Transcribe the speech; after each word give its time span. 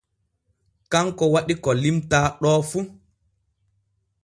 Kanko 0.91 1.23
waɗi 1.33 1.53
ko 1.63 1.69
limtaa 1.81 2.27
ɗo 2.41 2.49
fu. 2.69 2.79